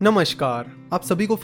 नमस्कार। 0.00 0.64
आप 0.92 1.02
सभी 1.02 1.26
को 1.26 1.36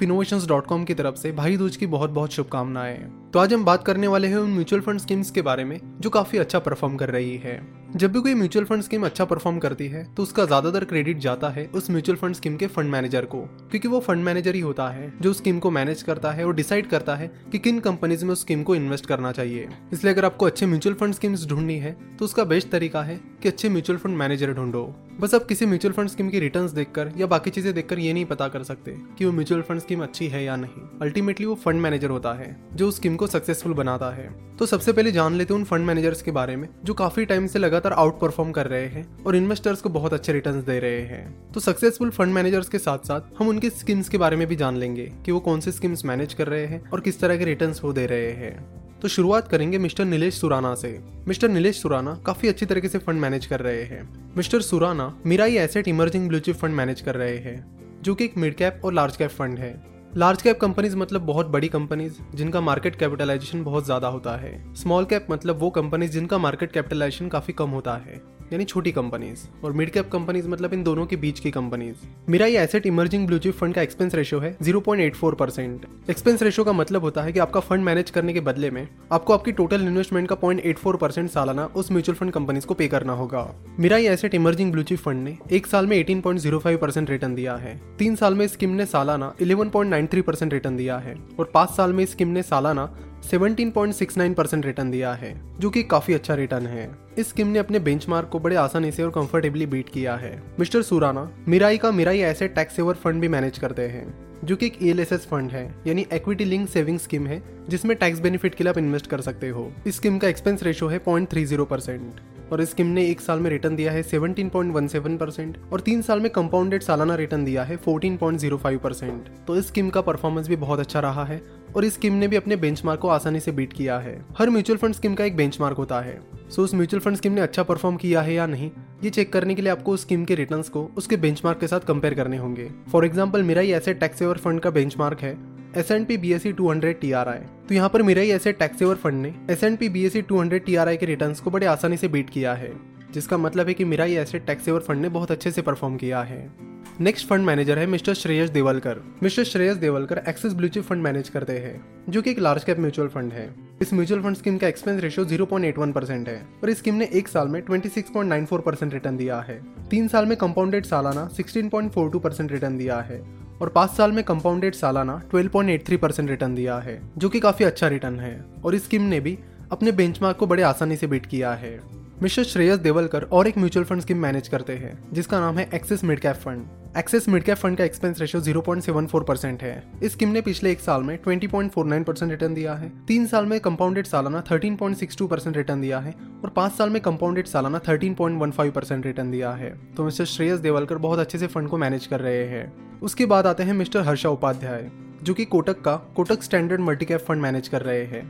कॉम 0.60 0.84
की 0.84 0.94
तरफ़ 0.94 1.14
से 1.14 1.32
भाई 1.32 1.56
दूज 1.56 1.76
की 1.76 1.86
बहुत 1.86 2.10
बहुत 2.10 2.32
शुभकामनाएँ। 2.32 2.96
तो 3.32 3.38
आज 3.38 3.52
हम 3.54 3.64
बात 3.64 3.84
करने 3.84 4.06
वाले 4.06 4.28
हैं 4.28 4.36
उन 4.36 4.50
म्यूचुअल 4.50 4.82
फंड 4.82 5.00
स्कीम्स 5.00 5.30
के 5.30 5.42
बारे 5.42 5.64
में, 5.64 5.80
जो 6.00 6.10
काफ़ी 6.10 6.38
अच्छा 6.38 6.58
परफॉर्म 6.58 6.96
कर 6.96 7.10
रही 7.10 7.36
है। 7.36 7.84
जब 7.96 8.12
भी 8.12 8.20
कोई 8.20 8.34
म्यूचुअल 8.34 8.64
फंड 8.64 8.82
स्कीम 8.82 9.04
अच्छा 9.06 9.24
परफॉर्म 9.24 9.58
करती 9.58 9.86
है 9.88 10.02
तो 10.14 10.22
उसका 10.22 10.44
ज़्यादातर 10.44 10.84
क्रेडिट 10.84 11.18
जाता 11.18 11.48
है 11.48 11.66
उस 11.66 11.90
म्यूचुअल 11.90 12.18
फंड 12.18 12.34
स्कीम 12.34 12.56
के 12.56 12.66
फंड 12.66 12.90
मैनेजर 12.90 13.24
को। 13.24 13.40
क्योंकि 13.70 13.88
वो 13.88 14.00
फंड 14.00 14.24
मैनेजर 14.24 14.54
ही 14.54 14.60
होता 14.60 14.88
है, 14.88 15.12
जो 15.20 15.32
स्कीम 15.32 15.58
को 15.58 15.70
मैनेज 15.70 16.02
करता 16.02 16.30
है 16.30 16.46
और 16.46 16.54
डिसाइड 16.54 16.86
करता 16.86 17.14
है 17.14 17.30
कि 17.52 17.58
किन 17.58 17.78
कंपनीज़ 17.80 18.24
में 18.24 18.32
उस 18.32 18.40
स्कीम 18.40 18.62
को 18.62 18.74
इन्वेस्ट 18.74 19.06
करना 19.06 19.32
चाहिए। 19.32 19.68
इसलिए 19.92 20.12
अगर 20.12 20.24
आपको 20.24 20.46
अच्छे 20.46 20.66
म्यूचुअल 20.66 20.96
फंड 20.96 21.14
स्कीम्स 21.14 21.46
ढूंढनी 21.46 21.78
है 21.78 21.96
तो 22.18 22.24
उसका 22.24 22.44
बेस्ट 22.44 22.70
तरीका 22.70 23.02
है 23.02 23.20
कि 23.42 23.48
अच्छे 23.48 23.68
म्यूचुअल 23.68 23.98
फंड 23.98 24.16
मैनेजर 24.16 24.52
ढूंढो। 24.52 24.84
बस 25.20 25.34
आप 25.34 25.44
किसी 25.44 25.66
म्यूचुअल 25.66 25.94
फंड 25.94 26.08
स्कीम 26.08 26.28
की 26.30 26.40
रिटर्न 26.40 26.68
देखकर 26.74 27.12
या 27.16 27.26
बाकी 27.26 27.50
चीज़ें 27.50 27.72
देखकर 27.74 27.98
ये 27.98 28.12
नहीं 28.12 28.24
पता 28.24 28.48
कर 28.48 28.62
सकते 28.62 28.96
कि 29.18 29.24
वो 29.24 29.32
म्यूचुअल 29.34 29.62
फंड 29.62 29.80
स्कीम 29.80 30.02
अच्छी 30.02 30.28
है 30.28 30.44
या 30.44 30.56
नहीं? 30.56 30.98
अल्टीमेटली 31.02 31.46
वो 31.46 31.54
फंड 31.54 31.80
मैनेजर 31.80 32.10
होता 32.10 32.32
है, 32.32 32.56
जो 32.74 32.88
उस 32.88 32.96
स्कीम 32.96 33.16
को 33.16 33.26
सक्सेसफुल 33.26 33.74
बनाता 33.74 34.10
है। 34.10 34.56
तो 34.56 34.66
सबसे 34.66 34.92
पहले 34.92 35.12
जान 35.12 35.34
लेते 35.34 35.54
हैं 35.54 35.58
उन 35.58 35.64
फंड 35.64 35.86
मैनेजर्स 35.86 36.22
के 36.22 36.30
बारे 36.30 36.56
में, 36.56 36.68
जो 36.84 36.94
काफ़ी 36.94 37.24
टाइम 37.24 37.46
से 37.46 37.58
लगातार 37.58 37.92
आउट 37.92 38.20
परफॉर्म 38.20 38.50
कर 38.50 38.66
रहे 38.66 38.86
हैं 38.86 39.24
और 39.24 39.36
इन्वेस्टर्स 39.36 39.80
को 39.80 39.88
बहुत 39.88 40.14
अच्छे 40.14 40.32
रिटर्न 40.32 40.60
दे 40.60 40.78
रहे 40.78 41.00
हैं। 41.00 41.52
तो 41.52 41.60
सक्सेसफुल 41.60 42.10
फंड 42.10 42.34
मैनेजर्स 42.34 42.68
के 42.68 42.78
साथ 42.78 42.98
साथ 42.98 43.20
हम 43.38 43.48
उनकी 43.48 43.70
स्कीम्स 43.70 44.08
के 44.08 44.18
बारे 44.18 44.36
में 44.36 44.46
भी 44.46 44.56
जान 44.56 44.76
लेंगे 44.76 45.12
कि 45.24 45.32
वो 45.32 45.40
कौन 45.40 45.60
सी 45.60 45.72
स्कीम्स 45.72 46.04
मैनेज 46.04 46.34
कर 46.34 46.46
रहे 46.46 46.66
हैं 46.66 46.90
और 46.90 47.00
किस 47.00 47.20
तरह 47.20 47.36
के 47.36 47.44
रिटर्न 47.44 47.74
वो 47.82 47.92
दे 47.92 48.06
रहे 48.06 48.30
हैं। 48.32 48.84
तो 49.00 49.08
शुरुआत 49.08 49.48
करेंगे 49.48 49.78
मिस्टर 49.78 50.04
नीलेश 50.04 50.34
सुराना 50.34 50.74
से। 50.74 51.00
मिस्टर 51.28 51.48
नीलेश 51.48 51.82
सुराना 51.82 52.14
काफ़ी 52.26 52.48
अच्छी 52.48 52.66
तरीके 52.66 52.88
से 52.88 52.98
फंड 52.98 53.20
मैनेज 53.20 53.46
कर 53.46 53.60
रहे 53.60 53.82
हैं। 53.82 54.32
Mister 54.36 54.60
Surana 54.60 55.18
Mirae 55.26 55.56
asset 55.56 55.88
emerging 55.88 56.28
blue 56.28 56.38
chip 56.38 56.56
fund 56.56 56.74
manage 56.74 57.00
कर 57.00 57.14
रहे 57.14 57.36
हैं। 57.36 57.83
जो 58.04 58.14
कि 58.14 58.24
एक 58.24 58.36
मिड 58.36 58.54
कैप 58.54 58.80
और 58.84 58.92
लार्ज 58.92 59.16
कैप 59.16 59.30
फंड 59.30 59.58
है। 59.58 59.72
लार्ज 60.16 60.42
कैप 60.42 60.58
कंपनीज़ 60.60 60.96
मतलब 60.96 61.20
बहुत 61.20 61.46
बड़ी 61.46 61.68
कंपनीज़ 61.68 62.18
जिनका 62.34 62.60
मार्केट 62.60 62.96
कैपिटलाइजेशन 62.96 63.62
बहुत 63.64 63.84
ज़्यादा 63.84 64.08
होता 64.08 64.36
है। 64.36 64.74
स्मॉल 64.74 65.04
कैप 65.04 65.26
मतलब 65.30 65.58
वो 65.58 65.70
कंपनीज़ 65.70 66.12
जिनका 66.12 66.38
मार्केट 66.38 66.72
कैपिटलाइजेशन 66.72 67.28
काफ़ी 67.28 67.52
कम 67.52 67.70
होता 67.70 67.94
है। 67.96 68.20
यानी 68.52 68.64
छोटी 68.64 68.92
कंपनीज़ 68.92 69.46
और 69.64 69.72
मिड 69.72 69.90
कैप 69.90 70.10
कंपनीज़ 70.10 70.48
मतलब 70.48 70.72
इन 70.74 70.82
दोनों 70.82 71.06
के 71.06 71.16
बीच 71.16 71.40
की 71.40 71.50
companies 71.50 72.06
Mirae 72.46 72.58
asset 72.58 72.86
emerging 72.86 73.26
blue 73.26 73.38
chip 73.38 73.54
fund 73.54 73.74
का 73.74 73.82
एक्सपेंस 73.82 74.14
रेशियो 74.14 74.40
है 74.40 74.56
0.84 74.58 75.34
परसेंट 75.34 75.86
एक्सपेंस 76.10 76.42
रेशियो 76.42 76.64
का 76.64 76.72
मतलब 76.72 77.02
होता 77.02 77.22
है 77.22 77.32
कि 77.32 77.38
आपका 77.38 77.60
फंड 77.60 77.84
मैनेज 77.84 78.10
करने 78.10 78.32
के 78.32 78.40
बदले 78.40 78.70
में 78.70 78.86
आपको 79.12 79.32
आपकी 79.32 79.52
टोटल 79.52 79.82
इन्वेस्टमेंट 79.82 80.28
का 80.28 80.36
0.84 80.36 80.98
परसेंट 80.98 81.30
सालाना 81.30 81.64
उस 81.76 81.92
म्यूचुअल 81.92 82.16
फंड 82.16 82.32
कंपनीज़ 82.32 82.66
को 82.66 82.74
पे 82.74 82.88
करना 82.88 83.12
होगा। 83.12 83.44
Mirae 83.96 84.08
asset 84.08 84.34
emerging 84.34 84.72
blue 84.72 84.82
chip 84.82 84.98
fund 84.98 85.24
ने 85.24 85.36
एक 85.52 85.66
साल 85.66 85.86
में 85.86 85.96
18.05 86.04 86.76
परसेंट 86.76 87.10
रिटर्न 87.10 87.34
दिया 87.34 87.56
है। 87.56 87.80
तीन 87.98 88.16
साल 88.16 88.34
में 88.34 88.46
स्कीम 88.48 88.70
ने 88.70 88.86
सालाना 88.86 89.32
11.93 89.42 90.22
परसेंट 90.22 90.52
रिटर्न 90.52 90.76
दिया 90.76 90.98
है 90.98 91.16
और 91.38 91.50
पाँच 91.54 91.70
साल 91.70 91.92
में 91.92 92.04
स्कीम 92.06 92.28
ने 92.28 92.42
सालाना 92.42 92.86
17.69 93.32 94.34
परसेंट 94.34 94.66
रिटर्न 94.66 94.90
दिया 94.90 95.12
है, 95.12 95.40
जो 95.60 95.70
कि 95.70 95.82
काफ़ी 95.82 96.14
अच्छा 96.14 96.34
रिटर्न 96.34 96.66
है। 96.66 96.90
इस 97.18 97.28
स्कीम 97.28 97.46
ने 97.46 97.58
अपने 97.58 97.78
बेंचमार्क 97.78 98.28
को 98.28 98.38
बड़े 98.38 98.56
आसानी 98.56 98.90
से 98.92 99.02
और 99.02 99.10
कंफर्टेबली 99.10 99.66
बीट 99.66 99.88
किया 99.88 100.16
है। 100.16 100.42
मिस्टर 100.60 100.82
सुराना, 100.82 101.30
मिराई 101.48 101.78
का 101.78 101.90
Mirae 101.90 102.18
asset 102.18 102.48
tax 102.48 102.76
saver 102.76 102.94
fund 102.94 103.20
भी 103.20 103.28
मैनेज 103.28 103.58
करते 103.58 103.82
हैं, 103.82 104.14
जो 104.44 104.56
कि 104.56 104.66
एक 104.66 104.78
ई 104.82 105.04
फंड 105.04 105.50
है, 105.50 105.74
यानी 105.86 106.06
इक्विटी 106.12 106.44
लिंक 106.44 106.68
सेविंग 106.68 106.98
स्कीम 106.98 107.26
है, 107.26 107.42
जिसमें 107.68 107.96
टैक्स 107.96 108.20
बेनिफिट 108.20 108.54
के 108.54 108.64
लिए 108.64 108.70
आप 108.70 108.78
इन्वेस्ट 108.78 109.06
कर 109.06 109.20
सकते 109.20 109.48
हो। 109.48 109.72
इस 109.86 109.96
स्कीम 109.96 110.18
का 110.18 110.28
एक्सपेंस 110.28 110.62
रेशो 110.62 110.88
है 110.88 110.98
पॉइंट 110.98 111.30
थ्री 111.30 111.44
ज़ीरो 111.44 111.64
परसेंट 111.64 112.20
और 112.52 112.60
इस 112.60 112.70
स्कीम 112.70 112.86
ने 112.86 113.06
एक 113.10 113.20
साल 113.20 113.40
में 113.40 113.50
रिटर्न 113.50 113.76
दिया 113.76 113.92
है 113.92 114.02
17.17 114.02 115.18
परसेंट 115.18 115.58
और 115.72 115.80
तीन 115.80 116.02
साल 116.02 116.20
में 116.20 116.30
कंपाउंडेड 116.30 116.82
सालाना 116.82 117.14
रिटर्न 117.14 117.44
दिया 117.44 117.62
है 117.64 117.76
14.05 117.78 118.78
परसेंट 118.78 119.28
तो 119.46 119.56
इस 119.56 119.66
स्कीम 119.66 119.90
का 119.90 120.00
परफॉर्मेंस 120.00 120.48
भी 120.48 120.56
बहुत 120.56 120.80
अच्छा 120.80 121.00
रहा 121.00 121.24
है 121.24 121.42
और 121.76 121.84
इस 121.84 121.94
स्कीम 121.94 122.12
ने 122.12 122.28
भी 122.28 122.36
अपने 122.36 122.56
बेंचमार्क 122.56 123.00
को 123.00 123.08
आसानी 123.08 123.40
से 123.40 123.52
बीट 123.52 123.72
किया 123.72 123.98
है। 123.98 124.14
हर 124.38 124.50
म्यूचुअल 124.50 124.78
फंड 124.78 124.94
स्कीम 124.94 125.14
का 125.14 125.24
एक 125.24 125.36
बेंचमार्क 125.36 125.76
होता 125.76 126.00
है। 126.00 126.20
सो 126.50 126.62
उस 126.62 126.74
म्यूचुअल 126.74 127.00
फंड 127.00 127.16
स्कीम 127.16 127.32
ने 127.32 127.40
अच्छा 127.40 127.62
परफॉर्म 127.62 127.96
किया 127.96 128.20
है 128.22 128.34
या 128.34 128.46
नहीं, 128.46 128.70
ये 129.04 129.10
चेक 129.10 129.32
करने 129.32 129.54
के 129.54 129.62
लिए 129.62 129.70
आपको 129.72 129.96
स्कीम 129.96 130.24
के 130.24 130.34
रिटर्न्स 130.34 130.68
को 130.68 130.88
उसके 130.96 131.16
बेंचमार्क 131.16 131.60
के 131.60 131.66
साथ 131.66 131.80
कंपेयर 131.80 132.14
करने 132.14 132.36
होंगे। 132.36 132.70
For 132.92 133.04
example 133.04 133.42
Mirae 133.62 133.72
asset 133.72 133.94
tax 133.94 134.18
saver 134.18 134.38
fund 134.38 134.60
का 134.60 134.70
बेंचमार्क 134.70 135.20
है। 135.20 135.36
S 135.76 135.90
and 135.90 136.06
P 136.06 136.16
B 136.16 136.32
S 136.32 136.42
C 136.42 136.52
two 136.52 136.70
hundred 136.70 136.98
T 137.00 137.10
R 137.12 137.28
I 137.28 137.38
तो 137.68 137.74
यहाँ 137.74 137.88
पर 137.88 138.02
Mirae 138.22 138.30
asset 138.30 138.52
tax 138.52 138.78
saver 138.78 138.96
fund 138.96 139.22
ने 139.22 139.34
S 139.50 139.64
and 139.64 139.78
P 139.78 139.88
B 139.88 140.04
S 140.04 140.12
C 140.12 140.22
two 140.22 140.40
hundred 140.40 140.64
T 140.64 140.76
R 140.76 140.88
I 140.88 140.96
के 140.96 141.06
returns 141.06 141.40
को 141.40 141.50
बड़े 141.50 141.66
आसानी 141.66 141.96
से 141.96 142.08
बीट 142.08 142.30
किया 142.30 142.52
है, 142.54 142.72
जिसका 143.12 143.38
मतलब 143.38 143.68
है 143.68 143.74
कि 143.74 143.84
मेरा 143.84 144.04
ये 144.04 144.20
एसेट 144.22 144.46
टैक्स 144.46 144.64
सेवर 144.64 144.80
फंड 144.80 145.02
ने 145.02 145.08
बहुत 145.08 145.30
अच्छे 145.30 145.50
से 145.50 145.62
परफॉर्म 145.62 145.96
किया 145.96 146.20
है। 146.22 146.74
नेक्स्ट 147.00 147.26
फंड 147.28 147.44
मैनेजर 147.46 147.78
है 147.78 147.86
mister 147.86 148.14
Shreyas 148.14 148.50
Devalkar. 148.50 149.00
Mister 149.22 149.44
Shreyas 149.44 149.76
Devalkar 149.76 150.22
Axis 150.28 150.52
blue 150.52 150.68
chip 150.68 150.82
fund 150.82 151.02
manage 151.02 151.28
करते 151.28 151.52
हैं, 151.52 151.84
जो 152.08 152.22
कि 152.22 152.30
एक 152.30 152.38
लार्ज 152.38 152.64
कैप 152.64 152.78
म्यूचुअल 152.78 153.08
फंड 153.08 153.32
है। 153.32 153.48
इस 153.82 153.92
म्यूचुअल 153.94 154.22
फंड 154.22 154.36
स्कीम 154.36 154.58
का 154.58 154.68
एक्सपेंस 154.68 155.02
रेशियो 155.02 155.24
0.81 155.26 155.92
परसेंट 155.92 156.28
है, 156.28 156.40
और 156.62 156.70
इस 156.70 156.78
स्कीम 156.78 156.94
ने 156.94 157.08
एक 157.12 157.28
साल 157.28 157.48
में 157.48 157.60
26.94 157.62 158.60
परसेंट 158.60 158.92
रिटर्न 158.94 159.16
दिया 159.16 159.40
है। 159.40 159.60
तीन 159.90 160.08
साल 160.08 160.26
में 160.26 160.36
कंपाउंडेड 160.36 160.84
सालाना 160.84 161.28
16.42 161.30 162.20
परसेंट 162.20 162.52
रिटर्न 162.52 162.76
दिया 162.78 163.00
है 163.00 163.22
और 163.64 163.70
पाँच 163.70 163.90
साल 163.90 164.12
में 164.12 164.24
कंपाउंडेड 164.24 164.74
सालाना 164.74 165.22
12.83 165.34 165.96
परसेंट 165.96 166.30
रिटर्न 166.30 166.54
दिया 166.54 166.78
है, 166.78 167.02
जो 167.18 167.28
कि 167.28 167.40
काफ़ी 167.40 167.64
अच्छा 167.64 167.88
रिटर्न 167.88 168.20
है, 168.20 168.44
और 168.64 168.74
इस 168.74 168.84
स्कीम 168.84 169.02
ने 169.02 169.20
भी 169.20 169.38
अपने 169.72 169.92
बेंचमार्क 169.92 170.36
को 170.36 170.46
बड़े 170.46 170.62
आसानी 170.62 170.96
से 170.96 171.06
बीट 171.06 171.26
किया 171.26 171.52
है। 171.52 171.80
मिस्टर 172.22 172.44
श्रेयस 172.44 172.78
देवलकर 172.78 173.22
और 173.22 173.46
एक 173.46 173.58
म्यूचुअल 173.58 173.84
फंड 173.84 174.00
स्कीम 174.00 174.18
मैनेज 174.18 174.48
करते 174.48 174.72
हैं, 174.72 174.98
जिसका 175.12 175.40
नाम 175.40 175.58
है 175.58 175.70
Axis 175.74 176.04
mid 176.04 176.20
cap 176.20 176.36
fund 176.36 176.66
Axis 176.98 177.28
mid 177.28 177.42
cap 177.42 177.56
fund 177.56 177.76
का 177.76 177.84
एक्सपेंस 177.84 178.20
रेशियो 178.20 178.42
0.74 178.42 179.24
परसेंट 179.24 179.62
है। 179.62 179.84
इस 180.02 180.12
स्कीम 180.12 180.28
ने 180.28 180.40
पिछले 180.40 180.70
एक 180.70 180.80
साल 180.80 181.02
में 181.02 181.18
20.49 181.22 182.04
परसेंट 182.04 182.30
रिटर्न 182.30 182.54
दिया 182.54 182.74
है। 182.74 182.92
तीन 183.06 183.26
साल 183.26 183.46
में 183.46 183.60
कंपाउंडेड 183.60 184.06
सालाना 184.06 184.40
13.62 184.40 185.28
परसेंट 185.28 185.56
रिटर्न 185.56 185.80
दिया 185.80 185.98
है, 185.98 186.14
और 186.44 186.50
पाँच 186.50 186.72
साल 186.72 186.90
में 186.90 187.02
कंपाउंडेड 187.02 187.46
सालाना 187.46 187.78
13.15 187.78 188.70
परसेंट 188.70 189.06
रिटर्न 189.06 189.30
दिया 189.30 189.50
है। 189.50 189.80
तो 189.96 190.04
मिस्टर 190.04 190.24
श्रेयस 190.24 190.60
देवलकर 190.60 190.98
बहुत 190.98 191.18
अच्छे 191.18 191.38
से 191.38 191.46
फंड 191.46 191.68
को 191.68 191.76
मैनेज 191.76 192.06
कर 192.06 192.20
रहे 192.20 192.44
हैं। 192.44 192.72
उसके 193.04 193.24
बाद 193.26 193.46
आते 193.46 193.62
हैं 193.62 193.72
मिस्टर 193.72 194.00
हर्षा 194.00 194.28
उपाध्याय, 194.28 194.90
जो 195.22 195.34
कि 195.34 195.44
कोटक 195.44 195.80
का 195.80 195.94
Kotak 196.16 196.42
standard 196.42 196.80
multi 196.80 197.04
cap 197.04 197.20
fund 197.20 197.42
manage 197.42 197.68
कर 197.68 197.82
रहे 197.82 198.04
हैं। 198.04 198.22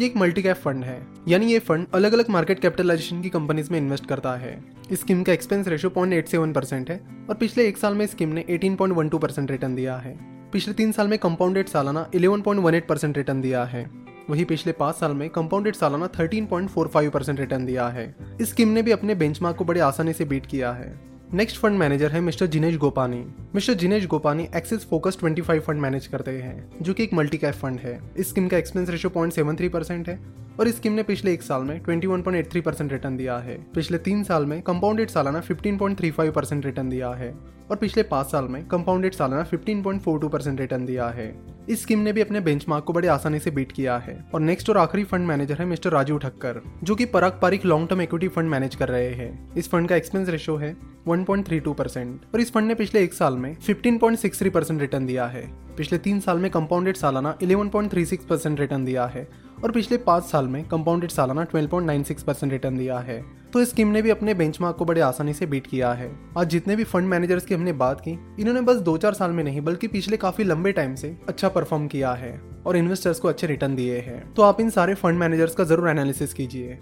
ये 0.00 0.06
एक 0.06 0.16
मल्टी 0.16 0.42
कैप 0.42 0.56
फंड 0.56 0.84
है, 0.84 1.06
यानी 1.28 1.46
ये 1.46 1.58
फंड 1.58 1.86
अलग 1.94 2.12
अलग 2.12 2.28
मार्केट 2.30 2.60
कैपिटलाइजेशन 2.60 3.22
की 3.22 3.28
कंपनीज़ 3.28 3.70
में 3.72 3.78
इन्वेस्ट 3.78 4.06
करता 4.06 4.34
है। 4.34 4.64
इस 4.90 5.00
स्कीम 5.00 5.22
का 5.22 5.32
expense 5.32 5.68
ratio 5.68 5.90
point 5.90 6.14
eight 6.14 6.28
seven 6.28 6.52
percent 6.52 6.90
है 6.90 7.00
और 7.28 7.34
पिछले 7.34 7.68
एक 7.68 7.78
साल 7.78 7.94
में 7.94 8.06
स्कीम 8.06 8.28
ने 8.28 8.44
eighteen 8.50 8.76
point 8.76 8.96
one 8.96 9.08
two 9.08 9.18
percent 9.18 9.50
return 9.50 9.74
दिया 9.74 9.96
है। 9.96 10.16
पिछले 10.52 10.74
तीन 10.74 10.92
साल 10.92 11.08
में 11.08 11.18
कंपाउंडेड 11.18 11.68
सालाना 11.68 12.10
eleven 12.14 12.40
point 12.40 12.62
one 12.62 12.74
eight 12.74 12.88
percent 12.88 13.16
return 13.16 13.40
दिया 13.40 13.64
है। 13.64 13.90
वही 14.30 14.44
पिछले 14.44 14.72
पाँच 14.72 14.94
साल 14.94 15.12
में 15.12 15.28
कंपाउंडेड 15.30 15.74
सालाना 15.74 16.06
13.45 16.08 17.10
परसेंट 17.10 17.40
रिटर्न 17.40 17.66
दिया 17.66 17.88
है। 17.88 18.14
इस 18.40 18.50
स्कीम 18.50 18.68
ने 18.68 18.82
भी 18.82 18.90
अपने 18.90 19.14
बेंचमार्क 19.14 19.56
को 19.56 19.64
बड़े 19.64 19.80
आसानी 19.80 20.12
से 20.12 20.24
बीट 20.24 20.46
किया 20.46 20.72
है। 20.72 21.07
नेक्स्ट 21.34 21.58
फंड 21.58 21.78
मैनेजर 21.78 22.10
है 22.10 22.20
mister 22.20 22.46
Jinesh 22.46 22.76
Gopani 22.76 23.18
mister 23.54 23.74
Jinesh 23.74 24.06
Gopani 24.06 24.46
Axis 24.56 24.88
focus 24.88 25.18
25 25.24 25.58
fund 25.60 25.80
manage 25.80 26.06
करते 26.06 26.30
हैं, 26.30 26.82
जो 26.82 26.94
कि 26.94 27.02
एक 27.02 27.12
मल्टी 27.14 27.38
कैप 27.38 27.54
फंड 27.54 27.80
है। 27.80 28.00
इस 28.16 28.28
स्कीम 28.28 28.46
का 28.48 28.56
expense 28.56 28.90
ratio 28.90 29.10
point 29.10 29.32
seven 29.32 29.56
three 29.56 29.68
percent 29.68 30.08
है 30.08 30.18
और 30.60 30.68
इस 30.68 30.76
स्कीम 30.76 30.92
ने 30.92 31.02
पिछले 31.02 31.32
एक 31.32 31.42
साल 31.42 31.62
में 31.62 31.80
21.83 31.80 32.60
परसेंट 32.60 32.92
रिटर्न 32.92 33.16
दिया 33.16 33.36
है। 33.38 33.58
पिछले 33.74 33.98
तीन 33.98 34.22
साल 34.24 34.46
में 34.46 34.60
कंपाउंडेड 34.62 35.10
सालाना 35.10 35.42
15.35 35.42 36.30
परसेंट 36.30 36.64
रिटर्न 36.66 36.88
दिया 36.88 37.10
है 37.10 37.32
और 37.70 37.76
पिछले 37.76 38.02
पाँच 38.02 38.26
साल 38.26 38.44
में 38.44 38.66
कंपाउंडेड 38.68 39.14
सालाना 39.14 39.44
15.42 39.44 40.28
परसेंट 40.28 40.60
रिटर्न 40.60 40.86
दिया 40.86 41.08
है। 41.08 41.57
इस 41.68 41.82
स्कीम 41.82 41.98
ने 41.98 42.12
भी 42.12 42.20
अपने 42.20 42.40
बेंचमार्क 42.40 42.84
को 42.84 42.92
बड़े 42.92 43.08
आसानी 43.08 43.38
से 43.38 43.50
बीट 43.50 43.72
किया 43.72 43.96
है। 43.98 44.24
और 44.34 44.40
नेक्स्ट 44.40 44.70
और 44.70 44.76
आखिरी 44.76 45.04
फंड 45.04 45.26
मैनेजर 45.26 45.54
है 45.54 45.64
मिस्टर 45.64 45.90
राजीव 45.90 46.18
ठक्कर, 46.18 46.60
जो 46.82 46.94
कि 46.94 47.04
Parag 47.04 47.38
Parikh 47.42 47.64
long 47.64 47.88
term 47.88 48.00
equity 48.00 48.28
fund 48.28 48.50
manage 48.50 48.74
कर 48.74 48.88
रहे 48.88 49.08
हैं। 49.08 49.54
इस 49.54 49.70
फंड 49.70 49.88
का 49.88 49.96
एक्सपेंस 49.96 50.28
रेशियो 50.28 50.56
है 50.56 50.76
1.32 51.08 51.74
परसेंट 51.74 52.20
और 52.34 52.40
इस 52.40 52.52
फंड 52.52 52.68
ने 52.68 52.74
पिछले 52.74 53.02
एक 53.04 53.14
साल 53.14 53.36
में 53.36 53.56
15.63 53.60 54.50
परसेंट 54.50 54.80
रिटर्न 54.80 55.06
दिया 55.06 55.26
है। 55.26 55.46
पिछले 55.76 55.98
तीन 55.98 56.20
साल 56.20 56.38
में 56.38 56.50
कंपाउंडेड 56.50 56.96
सालाना 56.96 57.38
11.36 57.42 58.24
परसेंट 58.24 58.60
रिटर्न 58.60 58.84
दिया 58.84 59.06
है 59.06 59.28
और 59.64 59.70
पिछले 59.70 59.96
पाँच 59.96 60.24
साल 60.24 60.48
में 60.48 60.64
कंपाउंडेड 60.68 61.10
सालाना 61.10 61.46
12.96 61.46 62.22
परसेंट 62.22 62.52
रिटर्न 62.52 62.78
दिया 62.78 62.98
है। 62.98 63.37
तो 63.52 63.60
इस 63.60 63.70
स्कीम 63.70 63.88
ने 63.88 64.00
भी 64.02 64.10
अपने 64.10 64.34
बेंचमार्क 64.34 64.76
को 64.76 64.84
बड़े 64.84 65.00
आसानी 65.00 65.32
से 65.34 65.46
बीट 65.46 65.66
किया 65.66 65.92
है। 65.92 66.10
आज 66.38 66.48
जितने 66.48 66.76
भी 66.76 66.84
फंड 66.84 67.08
मैनेजर्स 67.08 67.44
की 67.44 67.54
हमने 67.54 67.72
बात 67.74 68.00
की, 68.00 68.10
इन्होंने 68.40 68.60
बस 68.60 68.76
दो 68.78 68.96
चार 68.96 69.14
साल 69.14 69.30
में 69.30 69.42
नहीं, 69.44 69.60
बल्कि 69.60 69.88
पिछले 69.88 70.16
काफ़ी 70.16 70.44
लंबे 70.44 70.72
टाइम 70.72 70.94
से 70.94 71.16
अच्छा 71.28 71.48
परफॉर्म 71.48 71.86
किया 71.86 72.12
है 72.12 72.38
और 72.66 72.76
इन्वेस्टर्स 72.76 73.20
को 73.20 73.28
अच्छे 73.28 73.46
रिटर्न 73.46 73.74
दिए 73.76 73.98
हैं। 73.98 74.22
तो 74.34 74.42
आप 74.42 74.60
इन 74.60 74.70
सारे 74.70 74.94
फंड 74.94 75.18
मैनेजर्स 75.18 75.54
का 75.54 75.64
ज़रूर 75.64 75.88
एनालिसिस 75.88 76.34
कीजिए। 76.34 76.78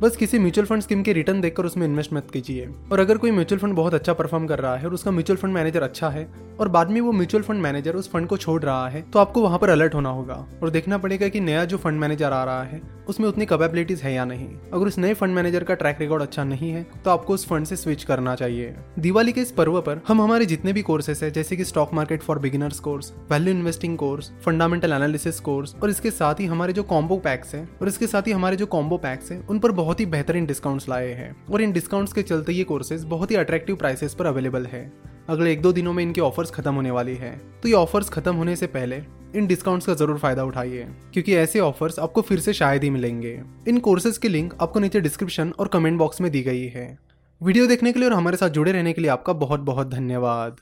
बस 0.00 0.16
किसी 0.16 0.38
म्यूचुअल 0.38 0.66
फंड 0.66 0.82
स्कीम 0.82 1.02
के 1.02 1.12
रिटर्न 1.12 1.40
देखकर 1.40 1.64
उसमें 1.64 1.86
इन्वेस्ट 1.86 2.12
मत 2.12 2.30
कीजिए। 2.32 2.68
और 2.92 3.00
अगर 3.00 3.18
कोई 3.18 3.30
म्यूचुअल 3.30 3.60
फंड 3.60 3.74
बहुत 3.74 3.94
अच्छा 3.94 4.12
परफॉर्म 4.12 4.46
कर 4.46 4.58
रहा 4.58 4.76
है 4.76 4.86
और 4.86 4.94
उसका 4.94 5.10
म्यूचुअल 5.10 5.36
फंड 5.36 5.54
मैनेजर 5.54 5.82
अच्छा 5.82 6.08
है 6.08 6.26
और 6.60 6.68
बाद 6.68 6.90
में 6.90 7.00
वो 7.00 7.12
म्यूचुअल 7.12 7.42
फंड 7.42 7.62
मैनेजर 7.62 7.96
उस 7.96 8.10
फंड 8.10 8.26
को 8.26 8.36
छोड़ 8.36 8.62
रहा 8.62 8.88
है 8.88 9.02
तो 9.02 9.18
आपको 9.18 9.42
वहाँ 9.42 9.58
पर 9.58 9.70
अलर्ट 9.70 9.94
होना 9.94 10.08
होगा। 10.08 10.34
और 10.62 10.70
देखना 10.70 10.98
पड़ेगा 10.98 11.28
कि 11.28 11.40
नया 11.40 11.64
जो 11.64 11.76
फंड 11.76 12.00
मैनेजर 12.00 12.32
आ 12.32 12.42
रहा 12.44 12.62
है 12.62 12.80
उसमें 13.10 13.26
उतनी 13.28 13.46
कैपेबिलिटीज 13.46 14.02
है 14.02 14.12
या 14.14 14.24
नहीं? 14.24 14.48
अगर 14.72 14.86
उस 14.86 14.98
नए 14.98 15.14
फंड 15.14 15.34
मैनेजर 15.34 15.64
का 15.64 15.74
ट्रैक 15.74 16.00
रिकॉर्ड 16.00 16.22
अच्छा 16.22 16.44
नहीं 16.44 16.70
है 16.70 16.82
तो 17.04 17.10
आपको 17.10 17.34
उस 17.34 17.46
फंड 17.46 17.66
से 17.66 17.76
स्विच 17.76 18.04
करना 18.04 18.34
चाहिए। 18.34 18.74
दिवाली 18.98 19.32
के 19.32 19.40
इस 19.40 19.52
पर्व 19.52 19.80
पर 19.80 20.00
हम 20.08 20.20
हमारे 20.22 20.46
जितने 20.46 20.72
भी 20.72 20.82
कोर्सेस 20.82 21.22
है, 21.22 21.30
जैसे 21.30 21.56
कि 21.56 21.64
stock 21.64 21.94
market 21.94 22.22
for 22.22 22.38
beginners 22.38 22.80
course 22.80 23.12
value 23.30 23.54
investing 23.54 23.96
course 23.98 24.30
fundamental 24.44 24.92
analysis 24.92 25.40
course 25.40 25.74
और 25.74 25.90
इसके 25.90 26.10
साथ 26.10 26.40
ही 26.40 26.46
हमारे 26.46 26.72
जो 26.72 26.82
कॉम्बो 26.84 27.16
पैक्स 27.18 27.54
है, 27.54 27.68
और 27.82 27.88
इसके 27.88 28.06
साथ 28.06 28.22
ही 28.22 28.32
हमारे 28.32 28.56
जो 28.56 28.66
कॉम्बो 28.68 28.96
पैक्स 28.98 29.32
है, 29.32 29.40
उन 29.40 29.58
पर 29.58 29.72
बहुत 29.72 30.00
ही 30.00 30.06
बेहतरीन 30.06 30.46
डिस्काउंट्स 30.46 30.88
लाए 30.88 31.12
हैं। 31.12 31.34
और 31.52 31.62
इन 31.62 31.72
डिस्काउंट्स 31.72 32.12
के 32.12 32.22
चलते 32.22 32.52
ये 32.52 32.64
कोर्सेज 32.64 33.04
बहुत 33.06 33.30
ही 33.30 33.36
अट्रैक्टिव 33.36 33.76
प्राइसेस 33.76 34.14
पर 34.14 34.26
अवेलेबल 34.26 34.66
है। 34.66 34.90
अगले 35.30 35.52
एक 35.52 35.60
दो 35.62 35.72
दिनों 35.72 35.92
में 35.92 36.02
इनके 36.02 36.20
ऑफर्स 36.20 36.50
खत्म 36.50 36.74
होने 36.74 36.90
वाली 36.90 37.14
है। 37.14 37.30
तो 37.62 37.68
ये 37.68 37.74
ऑफर्स 37.74 38.08
खत्म 38.08 38.34
होने 38.34 38.54
से 38.56 38.66
पहले 38.68 38.96
इन 39.36 39.46
डिस्काउंट्स 39.46 39.86
का 39.86 39.94
ज़रूर 39.94 40.18
फ़ायदा 40.18 40.44
उठाइए, 40.44 40.86
क्योंकि 41.12 41.34
ऐसे 41.34 41.60
ऑफर्स 41.60 41.98
आपको 41.98 42.22
फिर 42.22 42.40
से 42.40 42.52
शायद 42.52 42.84
ही 42.84 42.90
मिलेंगे। 42.90 43.40
इन 43.68 43.78
कोर्सेज 43.78 44.18
की 44.18 44.28
लिंक 44.28 44.54
आपको 44.60 44.80
नीचे 44.80 45.00
डिस्क्रिप्शन 45.00 45.52
और 45.58 45.68
कमेंट 45.68 45.98
बॉक्स 45.98 46.20
में 46.20 46.30
दी 46.32 46.42
गई 46.42 46.66
है। 46.66 46.98
वीडियो 47.40 47.66
देखने 47.66 47.92
के 47.92 47.98
लिए 47.98 48.08
और 48.08 48.14
हमारे 48.14 48.36
साथ 48.36 48.48
जुड़े 48.48 48.72
रहने 48.72 48.92
के 48.92 49.00
लिए 49.00 49.10
आपका 49.10 49.32
बहुत 49.34 49.60
बहुत 49.60 49.90
धन्यवाद। 49.90 50.56